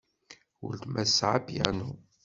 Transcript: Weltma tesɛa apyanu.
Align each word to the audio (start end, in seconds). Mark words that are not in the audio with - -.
Weltma 0.63 1.03
tesɛa 1.07 1.31
apyanu. 1.37 1.89